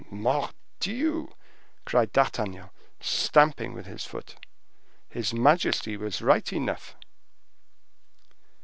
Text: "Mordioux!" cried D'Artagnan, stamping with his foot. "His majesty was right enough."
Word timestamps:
"Mordioux!" 0.09 1.29
cried 1.85 2.11
D'Artagnan, 2.11 2.71
stamping 2.99 3.73
with 3.75 3.85
his 3.85 4.03
foot. 4.03 4.35
"His 5.09 5.31
majesty 5.31 5.95
was 5.95 6.23
right 6.23 6.51
enough." 6.51 6.95